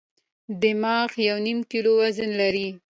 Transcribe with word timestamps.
دماغ 0.61 1.09
یو 1.27 1.37
نیم 1.45 1.59
کیلو 1.71 1.91
وزن 2.01 2.29
لري. 2.39 2.67